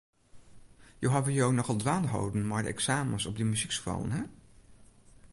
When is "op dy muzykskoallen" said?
3.29-4.13